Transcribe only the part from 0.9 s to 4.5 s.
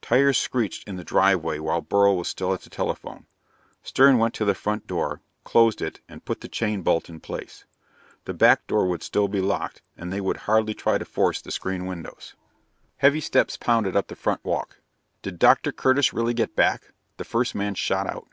the driveway while Beryl was still at the telephone. Stern went to